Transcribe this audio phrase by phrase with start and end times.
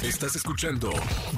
[0.00, 0.92] Estás escuchando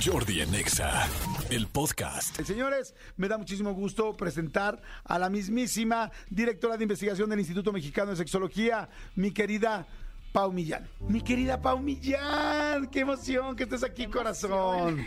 [0.04, 1.08] Jordi en Exa,
[1.48, 2.38] el podcast.
[2.38, 7.72] Eh, Señores, me da muchísimo gusto presentar a la mismísima directora de investigación del Instituto
[7.72, 9.86] Mexicano de Sexología, mi querida
[10.32, 10.86] Pau Millán.
[11.08, 15.06] Mi querida Pau Millán, qué emoción que estés aquí, corazón.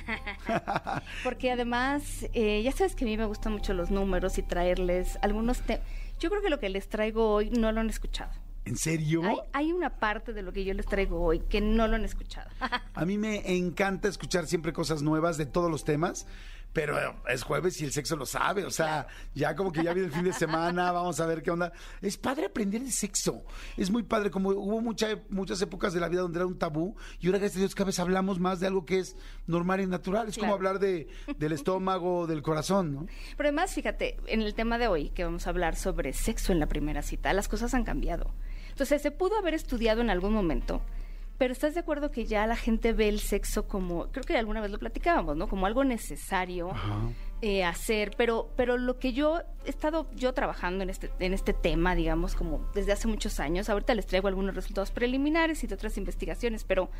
[1.23, 5.19] Porque además, eh, ya sabes que a mí me gustan mucho los números y traerles
[5.21, 5.85] algunos temas.
[6.19, 8.31] Yo creo que lo que les traigo hoy no lo han escuchado.
[8.67, 9.23] ¿En serio?
[9.23, 12.03] Hay, hay una parte de lo que yo les traigo hoy que no lo han
[12.03, 12.49] escuchado.
[12.93, 16.27] A mí me encanta escuchar siempre cosas nuevas de todos los temas,
[16.73, 20.09] pero es jueves y el sexo lo sabe, o sea, ya como que ya viene
[20.09, 21.71] el fin de semana, vamos a ver qué onda.
[22.01, 23.45] Es padre aprender el sexo,
[23.77, 26.95] es muy padre, como hubo mucha, muchas épocas de la vida donde era un tabú
[27.19, 29.15] y ahora gracias a Dios cada vez hablamos más de algo que es
[29.47, 33.07] normal y natural, es como hablar de, del estómago, del corazón, ¿no?
[33.37, 36.59] Pero además, fíjate, en el tema de hoy, que vamos a hablar sobre sexo en
[36.59, 38.33] la primera cita, las cosas han cambiado.
[38.77, 40.81] Entonces, se pudo haber estudiado en algún momento,
[41.39, 44.61] pero ¿estás de acuerdo que ya la gente ve el sexo como, creo que alguna
[44.61, 45.47] vez lo platicábamos, ¿no?
[45.47, 46.69] Como algo necesario
[47.41, 51.53] eh, hacer, pero, pero lo que yo he estado yo trabajando en este, en este
[51.53, 55.73] tema, digamos, como desde hace muchos años, ahorita les traigo algunos resultados preliminares y de
[55.73, 56.91] otras investigaciones, pero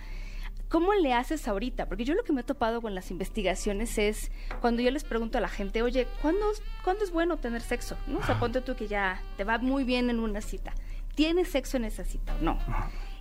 [0.70, 1.86] ¿Cómo le haces ahorita?
[1.86, 5.38] Porque yo lo que me he topado con las investigaciones es cuando yo les pregunto
[5.38, 6.46] a la gente, oye, ¿cuándo,
[6.84, 7.96] ¿cuándo es bueno tener sexo?
[8.06, 8.20] ¿No?
[8.20, 10.74] O sea, ponte tú que ya te va muy bien en una cita.
[11.18, 11.86] ¿Tienes sexo en
[12.42, 12.60] no?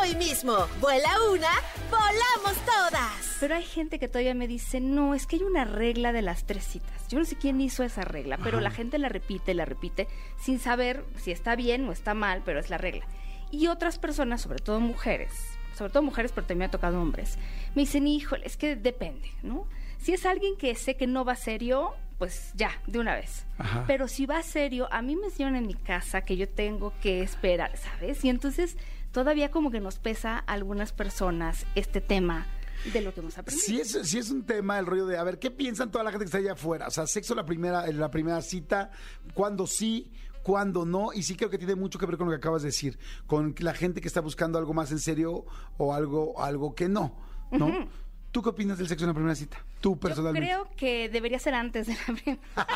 [0.00, 0.56] hoy mismo.
[0.80, 1.50] Vuela una,
[1.90, 3.36] volamos todas.
[3.40, 6.44] Pero hay gente que todavía me dice, no, es que hay una regla de las
[6.44, 7.08] tres citas.
[7.08, 10.08] Yo no sé quién hizo esa regla, pero la gente la repite, la repite,
[10.38, 13.06] sin saber si está bien o está mal, pero es la regla.
[13.50, 15.32] Y otras personas, sobre todo mujeres,
[15.76, 17.38] sobre todo mujeres, pero también me ha tocado hombres,
[17.74, 19.66] me dicen, híjole, es que depende, ¿no?
[19.98, 23.46] Si es alguien que sé que no va serio, pues ya, de una vez.
[23.58, 23.84] Ajá.
[23.86, 27.22] Pero si va serio, a mí me enseñaron en mi casa que yo tengo que
[27.22, 28.24] esperar, ¿sabes?
[28.24, 28.76] Y entonces
[29.12, 32.46] todavía como que nos pesa a algunas personas este tema
[32.92, 33.66] de lo que hemos aprendido.
[33.66, 36.10] Sí es, sí es un tema el rollo de, a ver, ¿qué piensan toda la
[36.10, 36.86] gente que está allá afuera?
[36.86, 38.90] O sea, sexo la primera, en la primera cita,
[39.34, 42.36] cuándo sí, cuándo no, y sí creo que tiene mucho que ver con lo que
[42.38, 45.44] acabas de decir, con la gente que está buscando algo más en serio
[45.76, 47.16] o algo, algo que no,
[47.50, 47.88] ¿no?
[48.30, 49.58] ¿Tú qué opinas del sexo en la primera cita?
[49.80, 50.46] Tú Yo personalmente.
[50.46, 52.40] creo que debería ser antes de la primera.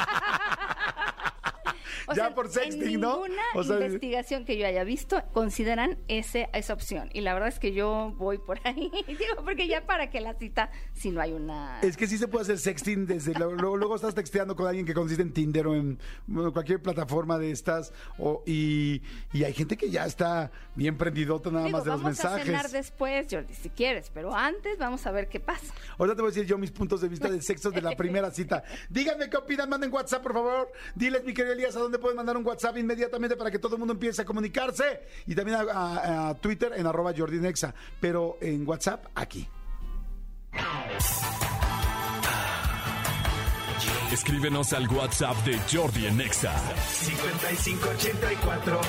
[2.09, 3.13] O Ya sea, por sexting, en ¿no?
[3.25, 7.11] ninguna O sea, investigación que yo haya visto consideran ese, esa opción.
[7.13, 8.91] Y la verdad es que yo voy por ahí.
[9.07, 11.81] Digo, porque ya para que la cita, si no hay una...
[11.83, 14.95] Es que sí se puede hacer sexting desde luego, luego, estás texteando con alguien que
[14.95, 19.03] consiste en Tinder o en bueno, cualquier plataforma de estas o, y,
[19.33, 22.29] y hay gente que ya está bien prendidota nada Digo, más de los vamos a
[22.29, 22.47] mensajes.
[22.47, 25.73] cenar después, Jordi, si quieres, pero antes vamos a ver qué pasa.
[25.99, 28.31] Ahorita te voy a decir yo mis puntos de vista del sexo de la primera
[28.31, 28.63] cita.
[28.91, 30.73] Díganme qué opinan, manden WhatsApp, por favor.
[30.95, 33.79] Diles, mi querido Elías, a dónde pueden mandar un WhatsApp inmediatamente para que todo el
[33.81, 35.03] mundo empiece a comunicarse.
[35.27, 37.75] Y también a, a- a Twitter en arroba Jordi Nexa.
[38.01, 39.49] Pero en WhatsApp, aquí.
[44.13, 46.53] Escríbenos al WhatsApp de Jordi en Exa.
[46.87, 48.81] 5584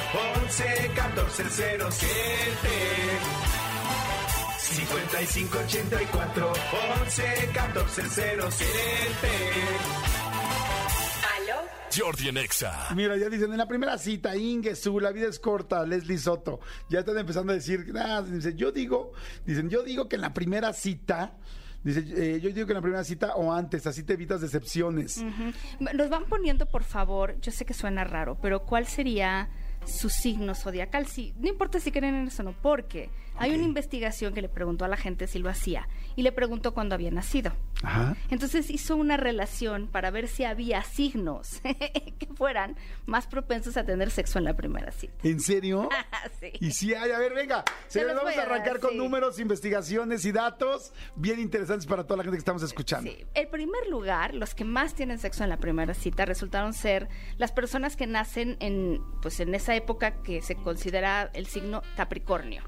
[0.44, 2.10] 11 14 07
[4.60, 6.54] 5584
[7.02, 8.54] 11 14 07
[11.98, 12.90] Jordi en Exa.
[12.96, 16.60] Mira, ya dicen, en la primera cita, Ingesu, la vida es corta, Leslie Soto.
[16.90, 19.12] Ya están empezando a decir, ah, dice, yo digo,
[19.46, 21.38] dicen, yo digo que en la primera cita,
[21.84, 25.24] dice, eh, yo digo que en la primera cita o antes, así te evitas decepciones.
[25.80, 29.50] Nos van poniendo, por favor, yo sé que suena raro, pero ¿cuál sería
[29.86, 31.08] su signo zodiacal?
[31.08, 34.50] Sí, no importa si creen en eso o no, porque Hay una investigación que le
[34.50, 37.54] preguntó a la gente si lo hacía y le preguntó cuándo había nacido.
[37.84, 38.16] Ajá.
[38.30, 41.62] Entonces hizo una relación para ver si había signos
[42.20, 45.14] que fueran más propensos a tener sexo en la primera cita.
[45.24, 45.90] ¿En serio?
[46.40, 46.52] Sí.
[46.60, 48.98] Y sí hay, a ver, venga, señores, vamos a dar, arrancar con sí.
[48.98, 53.12] números, investigaciones y datos bien interesantes para toda la gente que estamos escuchando.
[53.12, 53.26] Sí.
[53.34, 57.52] El primer lugar, los que más tienen sexo en la primera cita resultaron ser las
[57.52, 62.64] personas que nacen en, pues, en esa época que se considera el signo Capricornio.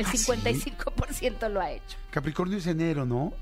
[0.00, 0.18] El ¿Ah, sí?
[0.18, 1.96] 55% lo ha hecho.
[2.10, 3.32] Capricornio es enero, ¿no?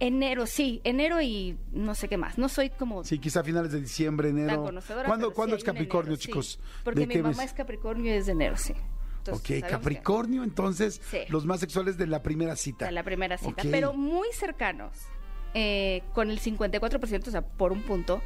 [0.00, 2.36] Enero, sí, enero y no sé qué más.
[2.36, 4.62] No soy como Sí, quizá finales de diciembre, enero.
[4.62, 4.92] ¿Cuándo, sí
[5.34, 6.26] ¿cuándo es Capricornio, enero, sí.
[6.28, 6.58] chicos?
[6.82, 7.46] Porque ¿De mi qué mamá mes?
[7.46, 8.74] es Capricornio y es de enero, sí.
[9.18, 11.18] Entonces, Ok, que- Capricornio, entonces, Sí.
[11.28, 12.86] los más sexuales de la primera cita.
[12.86, 14.92] de la primera cita, pero muy cercanos,
[15.54, 18.20] eh, con el 54%, o sea, por un punto,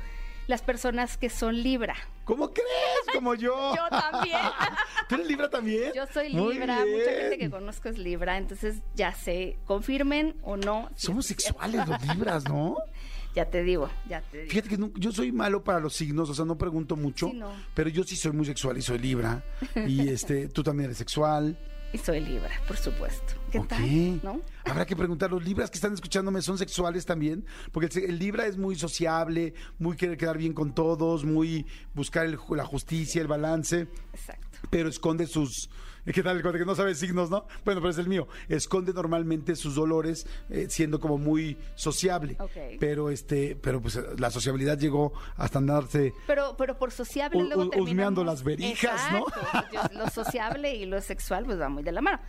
[0.49, 1.95] las personas que son Libra.
[2.25, 2.69] ¿Cómo crees?
[3.15, 3.55] Como yo.
[3.77, 4.37] Yo también.
[5.09, 5.93] ¿Tú eres Libra también?
[5.95, 10.91] Yo soy Libra, mucha gente que conozco es Libra, entonces ya sé, confirmen o no.
[10.97, 12.77] si Somos sexuales los Libras, ¿no?
[13.35, 14.51] Ya te digo, ya te digo.
[14.51, 17.35] Fíjate que no- yo soy malo para los signos, o sea, no pregunto mucho, Sí,
[17.35, 17.53] no.
[17.75, 19.45] pero yo sí soy muy sexual y soy Libra.
[19.87, 21.57] Y este, tú también eres sexual.
[21.93, 23.35] Y soy Libra, por supuesto.
[23.51, 24.21] ¿Qué tal?
[24.23, 24.43] ¿No?
[24.65, 27.47] Habrá que preguntar, ¿los libras que están escuchándome son sexuales también?
[27.73, 32.39] Porque el, libra es muy sociable, muy querer quedar bien con todos, muy buscar el
[32.51, 34.59] la justicia, el balance, Exacto.
[34.71, 35.71] pero esconde sus...
[36.15, 36.43] ¿Qué tal?
[36.43, 37.47] Que no sabe signos, ¿no?
[37.65, 38.29] Bueno, pero es el mío.
[38.49, 42.37] Esconde normalmente sus dolores eh, siendo como muy sociable.
[42.81, 47.89] Pero este, pero pues la sociabilidad llegó hasta andarse Pero, pero por sociable luego terminamos...
[47.91, 49.27] husmeando las verijas, ¿no?
[49.29, 49.69] Exacto.
[49.73, 52.21] Yo- lo sociable y lo sexual pues va muy de la mano.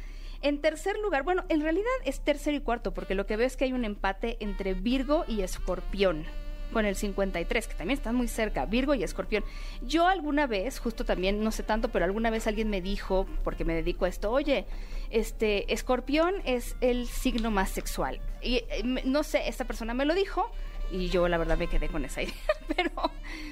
[0.41, 3.57] En tercer lugar, bueno, en realidad es tercero y cuarto, porque lo que veo es
[3.57, 6.23] que hay un empate entre Virgo y Escorpión,
[6.71, 9.44] con el 53, que también están muy cerca, Virgo y Escorpión.
[9.81, 13.66] Yo alguna vez, justo también, no sé tanto, pero alguna vez alguien me dijo, porque
[13.66, 14.66] me dedico a esto, oye,
[15.10, 18.19] este, Escorpión es el signo más sexual.
[18.42, 20.51] Y eh, no sé, esta persona me lo dijo,
[20.92, 22.33] y yo la verdad me quedé con esa idea,
[22.75, 22.92] pero,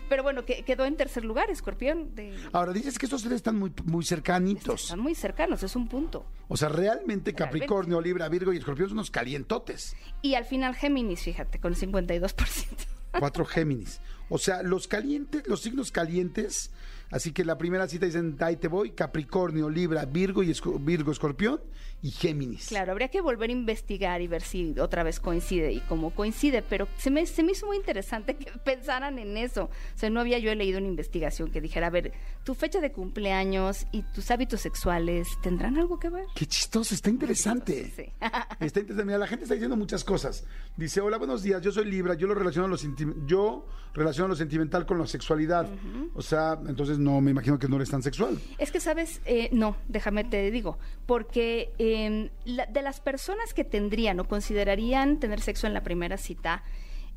[0.10, 2.16] pero bueno, que, quedó en tercer lugar, Escorpión.
[2.16, 4.84] De, Ahora dices que estos tres están muy, muy cercanitos.
[4.84, 6.26] están muy cercanos, es un punto.
[6.48, 7.34] O sea, realmente Realmente.
[7.34, 9.96] Capricornio, Libra, Virgo y Escorpión son unos calientotes.
[10.22, 12.97] Y al final Géminis, fíjate, con el 52%.
[13.20, 14.00] Cuatro Géminis.
[14.30, 16.72] O sea, los calientes, los signos calientes.
[17.10, 21.12] Así que la primera cita dicen, ahí te voy, Capricornio, Libra, Virgo y Esco- Virgo,
[21.12, 21.62] Escorpión
[22.02, 22.68] y Géminis.
[22.68, 26.62] Claro, habría que volver a investigar y ver si otra vez coincide y cómo coincide,
[26.62, 29.64] pero se me, se me hizo muy interesante que pensaran en eso.
[29.66, 32.12] O sea, no había yo leído una investigación que dijera, a ver,
[32.44, 36.26] tu fecha de cumpleaños y tus hábitos sexuales tendrán algo que ver.
[36.36, 37.92] Qué chistoso, está interesante.
[37.96, 38.04] Sí.
[38.60, 39.06] Está interesante.
[39.06, 40.44] Mira, la gente está diciendo muchas cosas.
[40.76, 44.36] Dice, hola, buenos días, yo soy Libra, yo lo relaciono lo, senti- yo relaciono lo
[44.36, 45.68] sentimental con la sexualidad.
[46.14, 48.40] O sea, entonces no, me imagino que no eres tan sexual.
[48.58, 49.22] Es que, ¿sabes?
[49.26, 55.20] Eh, no, déjame te digo, porque eh, la- de las personas que tendrían o considerarían
[55.20, 56.64] tener sexo en la primera cita,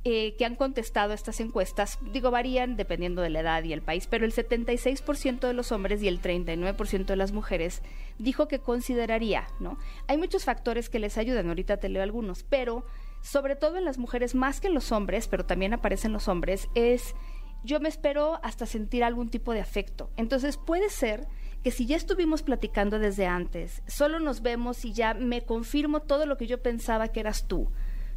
[0.03, 4.07] eh, que han contestado estas encuestas, digo, varían dependiendo de la edad y el país,
[4.07, 7.83] pero el 76% de los hombres y el 39% de las mujeres
[8.19, 9.77] dijo que consideraría, ¿no?
[10.07, 12.85] Hay muchos factores que les ayudan, ahorita te leo algunos, pero
[13.21, 16.69] sobre todo en las mujeres, más que en los hombres, pero también aparecen los hombres,
[16.75, 17.15] es
[17.65, 20.11] yo me espero hasta sentir algún tipo de afecto.
[20.17, 21.27] Entonces puede ser
[21.63, 26.27] que si ya estuvimos platicando desde antes, solo nos vemos y ya me confirmo todo
[26.27, 27.71] lo que yo pensaba que eras tú.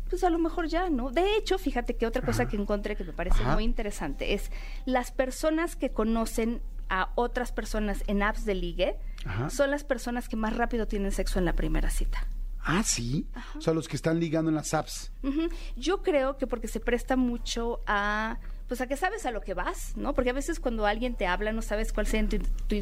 [0.09, 1.09] Pues a lo mejor ya, ¿no?
[1.11, 3.55] De hecho, fíjate que otra cosa que encontré que me parece Ajá.
[3.55, 4.51] muy interesante es
[4.85, 9.49] las personas que conocen a otras personas en apps de ligue Ajá.
[9.49, 12.27] son las personas que más rápido tienen sexo en la primera cita.
[12.65, 13.27] Ah, sí.
[13.57, 15.11] O sea, los que están ligando en las apps.
[15.75, 19.53] Yo creo que porque se presta mucho a pues a que sabes a lo que
[19.53, 20.13] vas, ¿no?
[20.13, 22.25] Porque a veces cuando alguien te habla no sabes cuál sea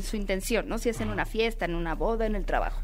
[0.03, 0.77] su intención, ¿no?
[0.77, 2.81] Si es en una fiesta, en una boda, en el trabajo.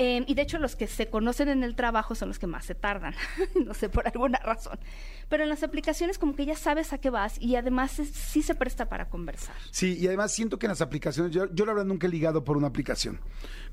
[0.00, 2.64] Eh, y de hecho los que se conocen en el trabajo son los que más
[2.64, 3.14] se tardan,
[3.66, 4.78] no sé, por alguna razón.
[5.28, 8.54] Pero en las aplicaciones como que ya sabes a qué vas y además sí se
[8.54, 9.56] presta para conversar.
[9.72, 12.44] Sí, y además siento que en las aplicaciones, yo, yo la verdad nunca he ligado
[12.44, 13.20] por una aplicación,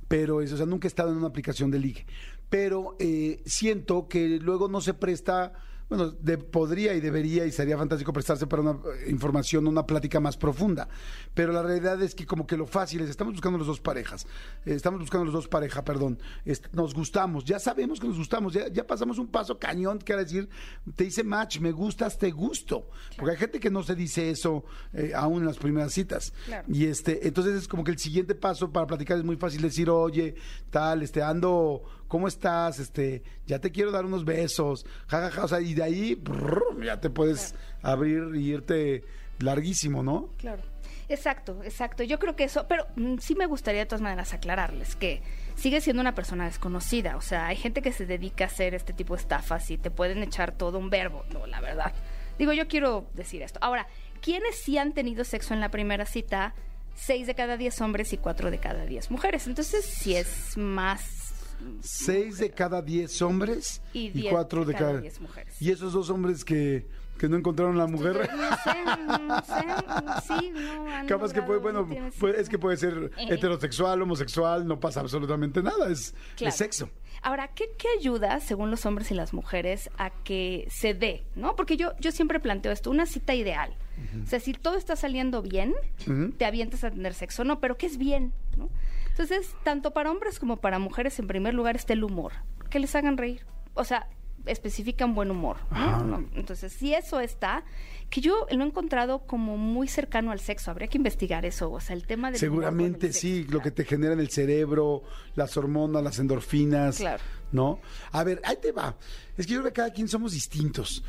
[0.07, 2.07] pero es, o sea, nunca he estado en una aplicación de ligue,
[2.49, 5.53] pero eh, siento que luego no se presta,
[5.89, 10.19] bueno, de- podría y debería y sería fantástico prestarse para una eh, información, una plática
[10.19, 10.87] más profunda,
[11.33, 14.25] pero la realidad es que como que lo fácil es, estamos buscando los dos parejas,
[14.65, 16.19] eh, estamos buscando los dos parejas, perdón,
[16.73, 20.23] nos gustamos, ya sabemos que nos gustamos, ya, ya pasamos un paso cañón, que era
[20.23, 20.49] decir,
[20.95, 24.63] te dice match, me gustas, te gusto, porque hay gente que no se dice eso
[24.93, 26.33] eh, aún en las primeras citas.
[26.45, 26.65] Claro.
[26.71, 29.89] Y este, entonces es como que el siguiente paso para platicar es muy fácil decir,
[29.89, 30.35] oye,
[30.69, 32.79] tal, este, ando, ¿cómo estás?
[32.79, 36.99] Este, ya te quiero dar unos besos, jajaja, o sea, y de ahí brrr, ya
[36.99, 39.03] te puedes abrir y irte
[39.39, 40.29] larguísimo, ¿no?
[40.37, 40.61] Claro.
[41.07, 42.03] Exacto, exacto.
[42.03, 45.21] Yo creo que eso, pero mm, sí me gustaría de todas maneras aclararles que
[45.55, 47.15] sigue siendo una persona desconocida.
[47.17, 49.91] O sea, hay gente que se dedica a hacer este tipo de estafas y te
[49.91, 51.23] pueden echar todo un verbo.
[51.31, 51.93] No, la verdad.
[52.39, 53.59] Digo, yo quiero decir esto.
[53.61, 53.87] Ahora,
[54.21, 56.53] ¿quiénes sí han tenido sexo en la primera cita?
[56.95, 59.47] Seis de cada diez hombres y cuatro de cada diez mujeres.
[59.47, 61.24] Entonces, sí es más.
[61.81, 65.01] Seis de cada diez hombres Y y, diez cuatro de cada cada...
[65.01, 65.61] diez mujeres.
[65.61, 66.85] Y esos dos hombres que,
[67.17, 68.29] que no encontraron la mujer...
[68.35, 68.85] No sé,
[69.21, 71.87] no sé, sí, no Capaz que puede, bueno,
[72.19, 73.27] puede- es que puede ser Eh.
[73.29, 76.49] heterosexual, homosexual, no pasa absolutamente nada, es, Claro.
[76.49, 76.89] es sexo.
[77.21, 81.23] Ahora, ¿qué, qué ayuda, según los hombres y las mujeres, a que se dé?
[81.35, 81.55] ¿No?
[81.55, 83.75] Porque yo, yo siempre planteo esto, una cita ideal.
[84.23, 85.73] O sea, si todo está saliendo bien,
[86.37, 87.43] te avientas a tener sexo.
[87.43, 88.33] No, pero ¿qué es bien?
[88.57, 88.69] ¿no?
[89.17, 92.33] Entonces, tanto para hombres como para mujeres, en primer lugar está el humor.
[92.69, 93.45] Que les hagan reír.
[93.73, 94.09] O sea,
[94.45, 95.55] especifican buen humor.
[95.71, 97.63] No, Entonces, si eso está,
[98.09, 100.69] que yo lo he encontrado como muy cercano al sexo.
[100.69, 101.71] Habría que investigar eso.
[101.71, 103.63] O sea, el tema del humor el Seguramente sexo, sí, lo claro.
[103.63, 105.03] que te genera en el cerebro,
[105.35, 106.97] las hormonas, las endorfinas.
[106.97, 107.23] Claro.
[107.53, 107.79] ¿No?
[108.11, 108.97] A ver, ahí te va.
[109.37, 111.05] Es que yo creo que cada quien somos distintos.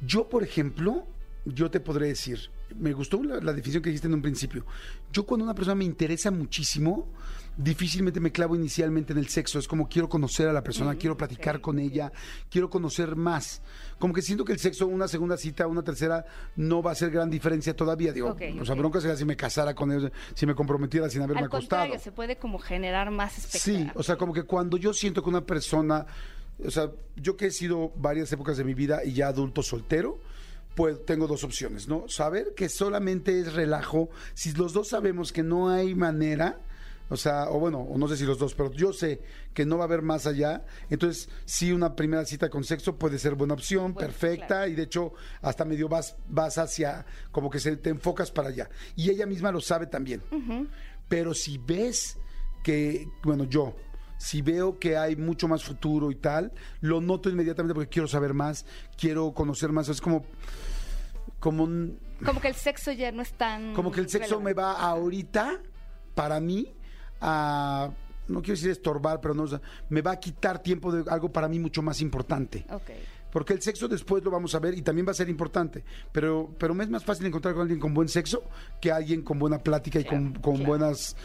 [0.00, 1.08] Yo, por ejemplo,
[1.44, 4.64] yo te podré decir, me gustó la, la definición que dijiste en un principio.
[5.12, 7.08] Yo cuando una persona me interesa muchísimo,
[7.56, 9.58] difícilmente me clavo inicialmente en el sexo.
[9.58, 12.10] Es como quiero conocer a la persona, quiero platicar con ella,
[12.50, 13.60] quiero conocer más.
[13.98, 16.24] Como que siento que el sexo, una segunda cita, una tercera,
[16.56, 18.12] no va a hacer gran diferencia todavía.
[18.12, 21.22] Digo, Ok, o sea, bronca sería si me casara con él, si me comprometiera sin
[21.22, 21.82] haberme Al acostado.
[21.82, 23.40] contrario, se puede como generar más Sí,
[23.74, 23.92] expectativa.
[23.96, 26.06] o sea, como que cuando yo siento que una persona,
[26.64, 30.18] o sea, yo que he sido varias épocas de mi vida y ya adulto soltero,
[30.74, 32.08] pues tengo dos opciones, ¿no?
[32.08, 36.60] Saber que solamente es relajo, si los dos sabemos que no hay manera,
[37.08, 39.20] o sea, o bueno, o no sé si los dos, pero yo sé
[39.52, 43.18] que no va a haber más allá, entonces sí una primera cita con sexo puede
[43.18, 44.68] ser buena opción, Bueno, perfecta, claro.
[44.68, 45.12] y de hecho
[45.42, 48.70] hasta medio vas, vas hacia, como que se, te enfocas para allá.
[48.96, 50.22] Y ella misma lo sabe también.
[51.08, 52.16] Pero si ves
[52.62, 53.76] que, bueno, yo,
[54.22, 58.34] si veo que hay mucho más futuro y tal, lo noto inmediatamente porque quiero saber
[58.34, 58.64] más,
[58.96, 59.88] quiero conocer más.
[59.88, 60.24] Es como,
[61.40, 63.74] como, un- Como que el sexo ya no es tan...
[63.74, 65.58] como que el sexo me va ahorita,
[66.14, 66.72] para mí,
[67.20, 67.90] a,
[68.28, 71.32] no quiero decir estorbar, pero no, o sea, me va a quitar tiempo de algo
[71.32, 72.64] para mí mucho más importante.
[72.70, 72.90] Ok.
[73.32, 75.82] Porque el sexo después lo vamos a ver y también va a ser importante.
[76.12, 78.44] Pero, pero me es más fácil encontrar con alguien con buen sexo
[78.80, 80.68] que alguien con buena plática y con, con claro.
[80.68, 81.16] buenas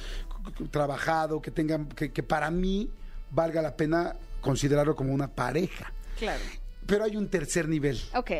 [0.71, 2.89] trabajado, que tengan, que, que para mí
[3.31, 5.91] valga la pena considerarlo como una pareja.
[6.17, 6.41] Claro.
[6.85, 8.31] Pero hay un tercer nivel, Ok.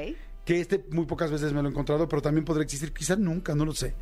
[0.45, 3.53] que este muy pocas veces me lo he encontrado, pero también podría existir, quizás nunca,
[3.53, 3.93] no lo sé.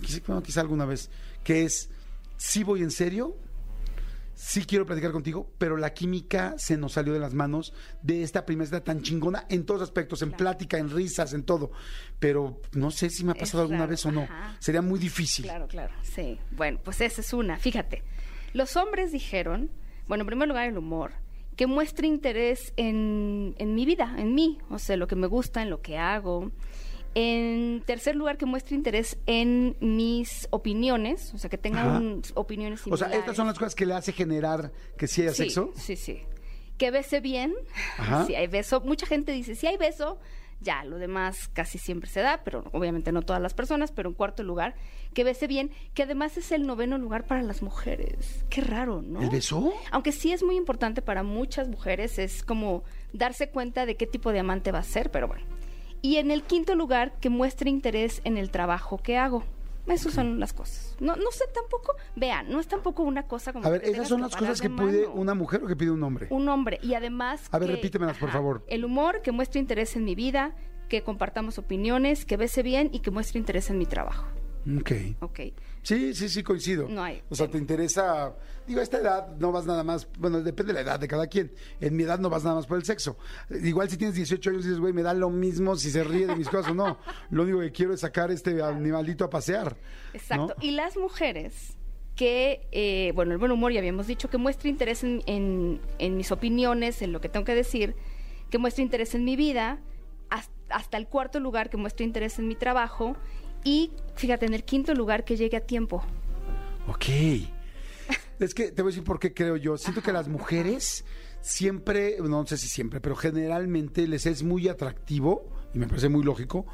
[0.00, 1.10] Quizá, bueno, quizá alguna vez,
[1.44, 1.90] que es,
[2.38, 3.36] sí voy en serio,
[4.36, 8.44] sí quiero platicar contigo, pero la química se nos salió de las manos de esta
[8.46, 11.72] primera cita tan chingona en todos aspectos, en plática, en risas, en todo.
[12.20, 14.22] Pero no sé si me ha Es pasado alguna vez o no.
[14.22, 14.56] ajá.
[14.60, 15.46] Sería muy difícil.
[15.46, 15.92] Claro, claro.
[16.02, 16.38] Sí.
[16.52, 17.56] Bueno, pues esa es una.
[17.58, 18.04] Fíjate.
[18.52, 19.70] Los hombres dijeron,
[20.06, 21.12] bueno, en primer lugar el humor,
[21.56, 25.62] que muestre interés en, en mi vida, en mí, o sea, lo que me gusta,
[25.62, 26.52] en lo que hago.
[27.18, 31.98] En tercer lugar, que muestre interés en mis opiniones, o sea, que tenga Ajá.
[31.98, 35.30] un- opiniones O sea, estas son las cosas que le hace generar que sí haya
[35.32, 35.70] sí, sexo.
[35.76, 36.20] Sí, sí.
[36.76, 37.54] Que bese bien.
[37.96, 38.26] Ajá.
[38.26, 38.82] Si hay beso.
[38.82, 40.18] Mucha gente dice, si hay beso,
[40.60, 44.14] ya, lo demás casi siempre se da, pero obviamente no todas las personas, pero en
[44.14, 44.74] cuarto lugar,
[45.14, 48.44] que bese bien, que además es el noveno lugar para las mujeres.
[48.50, 49.22] Qué raro, ¿no?
[49.22, 49.72] ¿El beso?
[49.90, 54.32] Aunque sí es muy importante para muchas mujeres, es como darse cuenta de qué tipo
[54.32, 55.46] de amante va a ser, pero bueno.
[56.06, 59.42] Y en el quinto lugar, que muestre interés en el trabajo que hago.
[59.88, 60.96] Esas son las cosas.
[61.00, 63.66] No, no sé tampoco, vean, no es tampoco una cosa como...
[63.66, 66.02] A ver, esas son las cosas que de pide una mujer o que pide un
[66.04, 66.28] hombre.
[66.30, 66.78] Un hombre.
[66.80, 67.48] Y además...
[67.50, 68.62] A ver, que- repítemelas, por favor.
[68.68, 70.54] El humor, que muestre interés en mi vida,
[70.88, 74.26] que compartamos opiniones, que bese bien y que muestre interés en mi trabajo.
[74.80, 74.90] Ok.
[75.20, 75.40] Ok.
[75.82, 76.88] Sí, sí, sí, coincido.
[76.88, 78.34] No hay O sea, te interesa.
[78.66, 80.08] Digo, a esta edad no vas nada más.
[80.18, 81.52] Bueno, depende de la edad de cada quien.
[81.80, 83.16] En mi edad no vas nada más por el sexo.
[83.50, 86.34] Igual si tienes 18 años dices, güey, me da lo mismo si se ríe de
[86.34, 86.98] mis cosas o no.
[87.30, 89.76] Lo único que quiero es sacar este animalito a pasear.
[90.12, 90.54] Exacto.
[90.58, 90.64] ¿no?
[90.64, 91.76] Y las mujeres
[92.16, 96.16] que, eh, bueno, el buen humor ya habíamos dicho, que muestre interés en, en- en
[96.16, 97.94] mis opiniones, en lo que tengo que decir,
[98.50, 99.78] que muestre interés en mi vida,
[100.30, 103.16] has- hasta el cuarto lugar, que muestre interés en mi trabajo,
[103.66, 106.04] y fíjate, en el quinto lugar, que llegue a tiempo.
[106.86, 107.04] Ok.
[108.38, 109.78] Es que te voy a decir por qué creo yo.
[109.78, 111.04] Siento que las mujeres
[111.40, 116.22] siempre, no sé si siempre, pero generalmente les es muy atractivo, y me parece muy
[116.22, 116.66] lógico,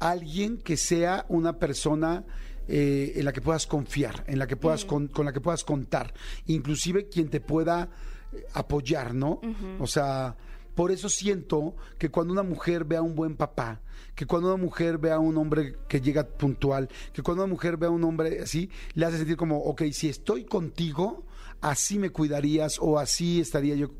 [0.00, 2.24] alguien que sea una persona
[2.66, 5.64] eh, en la que puedas confiar, en la que puedas con, con la que puedas
[5.64, 6.12] contar,
[6.46, 7.90] inclusive quien te pueda
[8.32, 9.40] eh, apoyar, ¿no?
[9.78, 10.34] O sea,
[10.74, 13.80] por eso siento que cuando una mujer ve a un buen papá,
[14.14, 17.76] que cuando una mujer ve a un hombre que llega puntual, que cuando una mujer
[17.76, 21.24] ve a un hombre así, le hace sentir como, ok, si estoy contigo,
[21.60, 23.90] así me cuidarías o así estaría yo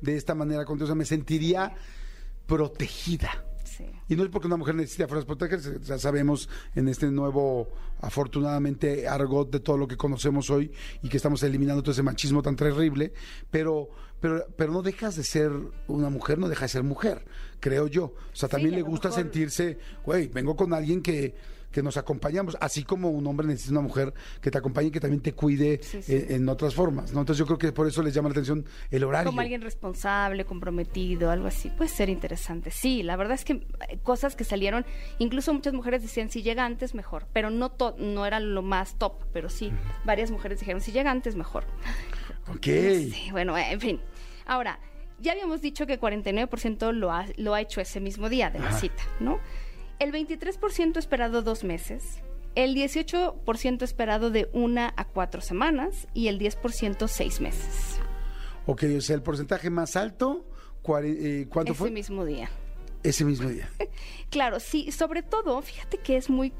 [0.00, 1.74] de esta manera contigo, o sea, me sentiría
[2.46, 3.44] protegida.
[3.64, 3.84] Sí.
[4.08, 7.68] Y no es porque una mujer necesite fuerzas protegerse, ya sabemos en este nuevo,
[8.00, 10.72] afortunadamente, argot de todo lo que conocemos hoy
[11.02, 13.12] y que estamos eliminando todo ese machismo tan terrible,
[13.50, 13.88] pero,
[14.20, 15.50] pero, pero no dejas de ser
[15.86, 17.24] una mujer, no deja de ser mujer,
[17.60, 18.04] creo yo.
[18.04, 21.34] O sea, también le gusta mejor- sentirse, güey, vengo con alguien que,
[21.70, 24.98] que nos acompañamos, así como un hombre necesita una mujer que te acompañe y que
[24.98, 26.14] también te cuide Sí, sí.
[26.16, 27.20] En, en otras formas, ¿no?
[27.20, 29.28] Entonces yo creo que por eso les llama la atención el horario.
[29.30, 31.70] Como alguien responsable, comprometido, algo así.
[31.70, 32.72] Puede ser interesante.
[32.72, 33.52] Sí, la verdad es que
[33.88, 34.84] eh, cosas que salieron,
[35.20, 38.98] incluso muchas mujeres decían si llega antes mejor, pero no to- no era lo más
[38.98, 39.72] top, pero sí,
[40.04, 41.64] varias mujeres dijeron si llega antes mejor.
[42.54, 42.64] Ok.
[42.64, 44.00] Sí, bueno, en fin.
[44.46, 44.78] Ahora,
[45.18, 48.68] ya habíamos dicho que 49% lo ha, lo ha hecho ese mismo día de la
[48.68, 48.78] Ajá.
[48.78, 49.38] cita, ¿no?
[49.98, 52.20] El 23% esperado dos meses,
[52.54, 57.98] el 18% esperado de una a cuatro semanas y el 10% seis meses.
[58.66, 60.46] Ok, o sea, el porcentaje más alto,
[61.02, 61.90] eh, ¿cuánto ese fue?
[61.90, 62.50] mismo día.
[63.02, 63.68] Ese mismo día.
[64.30, 66.52] Claro, sí, sobre todo, fíjate que es muy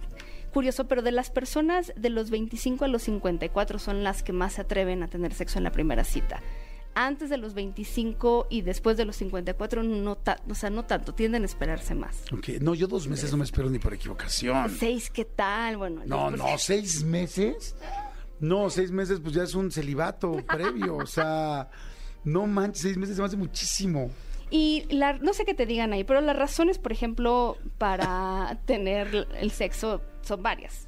[0.50, 4.54] curioso, pero de las personas de los 25 a los 54 son las que más
[4.54, 6.40] se atreven a tener sexo en la primera cita.
[6.94, 11.14] Antes de los 25 y después de los 54 no, ta- o sea, no tanto,
[11.14, 12.24] tienden a esperarse más.
[12.32, 14.68] Ok, no, yo dos meses no me espero ni por equivocación.
[14.76, 15.76] Seis, ¿qué tal?
[15.76, 16.36] Bueno, No, 10%.
[16.36, 17.76] no, seis meses.
[18.40, 21.68] No, seis meses pues ya es un celibato previo, o sea,
[22.24, 24.10] no manches, seis meses se me hace muchísimo.
[24.50, 29.28] Y la, no sé qué te digan ahí, pero las razones, por ejemplo, para tener
[29.38, 30.00] el sexo
[30.30, 30.86] son varias.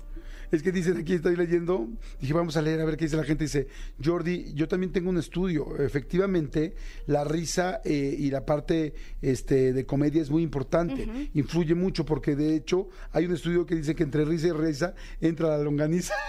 [0.53, 1.89] Es que dicen aquí, estoy leyendo,
[2.21, 3.45] dije, vamos a leer a ver qué dice la gente.
[3.45, 3.69] Dice,
[4.05, 5.79] Jordi, yo también tengo un estudio.
[5.79, 6.75] Efectivamente,
[7.07, 11.09] la risa eh, y la parte este, de comedia es muy importante.
[11.33, 14.95] Influye mucho porque, de hecho, hay un estudio que dice que entre risa y risa
[15.21, 16.15] entra la longaniza.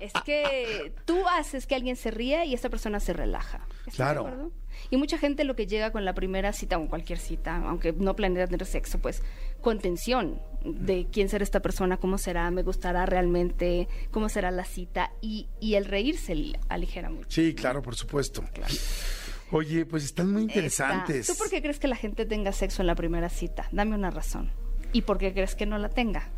[0.00, 3.60] Es que tú haces que alguien se ría y esta persona se relaja.
[3.86, 4.50] ¿Estás de Claro.
[4.90, 8.16] Y mucha gente lo que llega con la primera cita o cualquier cita, aunque no
[8.16, 9.22] planea tener sexo, pues
[9.62, 14.64] con tensión de quién será esta persona, cómo será, me gustará realmente, cómo será la
[14.64, 17.30] cita y, y el reírse li- aligera mucho.
[17.30, 18.44] Sí, claro, por supuesto.
[19.50, 21.26] Oye, pues están muy interesantes.
[21.26, 23.68] ¿Tú por qué crees que la gente tenga sexo en la primera cita?
[23.72, 24.50] Dame una razón.
[24.92, 26.30] ¿Y por qué crees que no la tenga?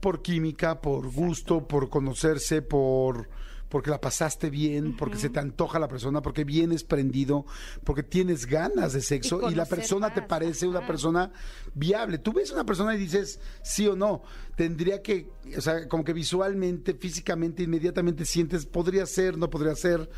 [0.00, 3.30] por química, por gusto, por conocerse, por
[3.74, 7.44] porque la pasaste bien, porque se te antoja la persona, porque vienes prendido,
[7.82, 11.32] porque tienes ganas de sexo y, la persona te parece una persona
[11.74, 12.18] viable.
[12.18, 14.22] Tú ves una persona y dices sí o no.
[14.54, 20.08] Tendría que, o sea, como que visualmente, físicamente, inmediatamente sientes, podría ser, no podría ser.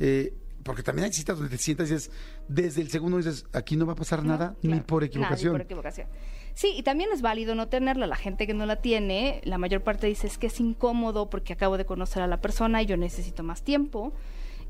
[0.00, 2.10] eh, porque también hay citas donde te sientas y dices,
[2.48, 5.52] desde el segundo dices, aquí no va a pasar nada, ni por equivocación.
[5.52, 6.08] por equivocación.
[6.54, 8.06] Sí, y también es válido no tenerla.
[8.06, 11.52] La gente que no la tiene, la mayor parte dice es que es incómodo porque
[11.52, 14.12] acabo de conocer a la persona y yo necesito más tiempo.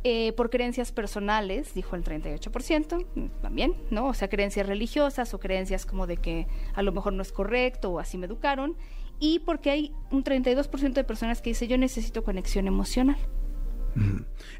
[0.06, 4.08] Eh, por creencias personales, dijo el 38%, mm, también, ¿no?
[4.08, 7.90] O sea, creencias religiosas o creencias como de que a lo mejor no es correcto
[7.90, 8.76] o así me educaron.
[9.18, 13.16] Y porque hay un 32% de personas que dice yo necesito conexión emocional.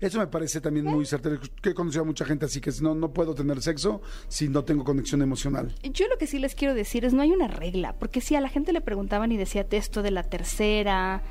[0.00, 2.94] Eso me parece también muy certero, que he conocido a mucha gente así que no,
[2.94, 5.74] no puedo tener sexo si no tengo conexión emocional.
[5.82, 8.40] Yo lo que sí les quiero decir es no hay una regla, porque si a
[8.40, 11.22] la gente le preguntaban y decía esto de la tercera,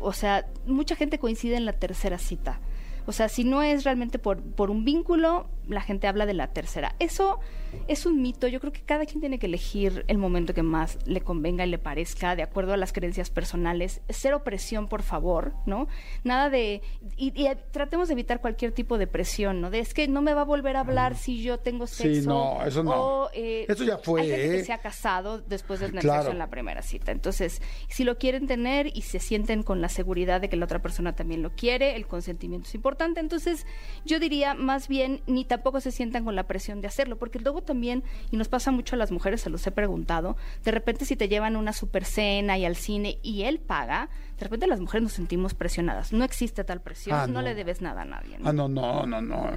[0.00, 2.60] o sea, mucha gente coincide en la tercera cita.
[3.06, 6.48] O sea, si no es realmente por, por un vínculo, la gente habla de la
[6.52, 6.94] tercera.
[6.98, 7.40] Eso
[7.88, 8.46] es un mito.
[8.46, 11.70] Yo creo que cada quien tiene que elegir el momento que más le convenga y
[11.70, 14.00] le parezca, de acuerdo a las creencias personales.
[14.08, 15.88] Cero presión, por favor, ¿no?
[16.22, 16.82] Nada de...
[17.16, 19.70] Y, y tratemos de evitar cualquier tipo de presión, ¿no?
[19.70, 22.28] De es que no me va a volver a hablar si yo tengo Sí, sexo.
[22.30, 22.92] no, eso no.
[22.92, 24.58] o, eh, Eso ya fue, Hay gente ¿eh?
[24.58, 26.22] que se ha casado después de tener Claro.
[26.22, 27.10] sexo en la primera cita.
[27.12, 30.80] Entonces, si lo quieren tener y se sienten con la seguridad de que la otra
[30.82, 33.20] persona también lo quiere, el consentimiento es importante.
[33.20, 33.66] Entonces,
[34.04, 37.62] yo diría más bien, ni tampoco se sientan con la presión de hacerlo, porque luego
[37.62, 41.14] también, y nos pasa mucho a las mujeres, se los he preguntado, de repente si
[41.16, 44.80] te llevan a una super cena y al cine y él paga, de repente las
[44.80, 46.12] mujeres nos sentimos presionadas.
[46.12, 47.34] No existe tal presión, Ah, no.
[47.34, 47.42] no.
[47.42, 48.38] le debes nada a nadie.
[48.38, 48.48] ¿no?
[48.48, 49.50] Ah, no, no, no, no.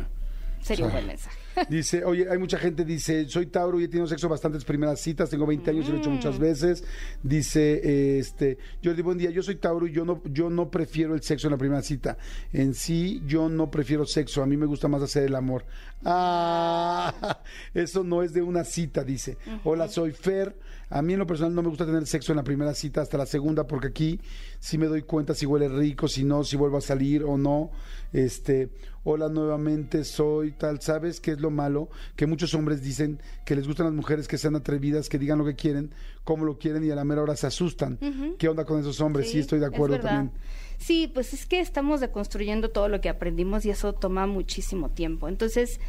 [0.62, 1.38] Sería un buen mensaje.
[1.70, 5.30] Dice, oye, hay mucha gente, dice, soy Tauro y he tenido sexo bastantes primeras citas,
[5.30, 6.14] tengo 20 años y lo he hecho Mm.
[6.14, 6.84] muchas veces.
[7.24, 11.22] Dice, este, Jordi, buen día, yo soy Tauro y yo no, yo no prefiero el
[11.22, 12.18] sexo en la primera cita.
[12.54, 15.66] En sí, yo no prefiero sexo, a mí me gusta más hacer el amor.
[16.06, 17.40] Ah,
[17.74, 19.38] eso no es de una cita, dice.
[19.64, 20.56] Hola, soy Fer.
[20.90, 23.18] A mí en lo personal no me gusta tener sexo en la primera cita hasta
[23.18, 24.22] la segunda porque aquí
[24.60, 27.72] sí me doy cuenta si huele rico, si no, si vuelvo a salir o no.
[28.14, 28.70] Este,
[29.04, 30.80] hola nuevamente, soy tal.
[30.80, 31.90] ¿Sabes qué es lo malo?
[32.16, 35.46] Que muchos hombres dicen que les gustan las mujeres que sean atrevidas, que digan lo
[35.46, 37.98] que quieren, cómo lo quieren y a la mera hora se asustan.
[38.38, 39.32] ¿Qué onda con esos hombres?
[39.32, 40.32] Sí, estoy de acuerdo también.
[40.78, 45.28] Sí, pues es que estamos deconstruyendo todo lo que aprendimos y eso toma muchísimo tiempo.
[45.28, 45.80] Entonces,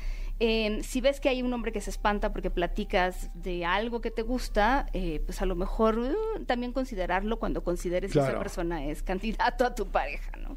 [0.41, 4.11] eh, si ves que hay un hombre que se espanta porque platicas de algo que
[4.11, 8.31] te gusta, eh, pues a lo mejor uh, también considerarlo cuando consideres que Claro.
[8.35, 10.57] esa persona es candidato a tu pareja, ¿no?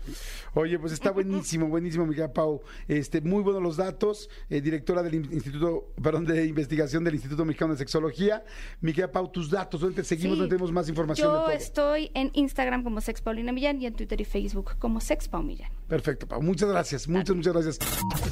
[0.54, 2.62] Oye, pues está buenísimo, buenísimo, mi querida Pau.
[2.88, 4.30] Este, muy buenos los datos.
[4.50, 8.44] eh, directora del in- Instituto, perdón, de investigación del Instituto Mexicano de Sexología.
[8.82, 10.36] Mi querida Pau, tus datos, ¿dónde te seguimos?
[10.36, 10.40] Sí.
[10.42, 11.52] ¿Dónde tenemos más información de Yo todo?
[11.52, 15.42] estoy en Instagram como Sex Paulina Millán y en Twitter y Facebook como Sex Pau
[15.44, 15.72] Millán.
[15.88, 16.42] Perfecto, Pau.
[16.42, 17.80] Muchas gracias, muchas, muchas gracias.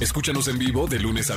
[0.00, 1.36] Escúchanos en vivo de lunes a